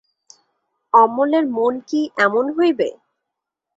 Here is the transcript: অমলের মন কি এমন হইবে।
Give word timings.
অমলের 0.93 1.45
মন 1.55 1.73
কি 1.87 2.01
এমন 2.17 2.45
হইবে। 2.57 2.89